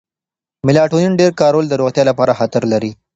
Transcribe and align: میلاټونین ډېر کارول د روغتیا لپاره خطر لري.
میلاټونین 0.65 1.13
ډېر 1.19 1.31
کارول 1.41 1.65
د 1.69 1.73
روغتیا 1.81 2.03
لپاره 2.09 2.37
خطر 2.39 2.63
لري. 2.73 2.91